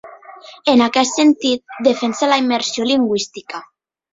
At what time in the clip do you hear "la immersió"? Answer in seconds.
2.33-2.89